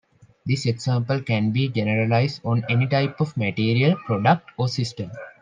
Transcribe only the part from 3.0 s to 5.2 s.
of material, product, or system.